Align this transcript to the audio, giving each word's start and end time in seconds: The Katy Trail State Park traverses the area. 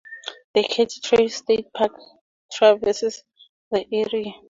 The 0.55 0.63
Katy 0.63 0.99
Trail 1.01 1.29
State 1.29 1.71
Park 1.73 1.91
traverses 2.51 3.23
the 3.69 3.85
area. 3.93 4.33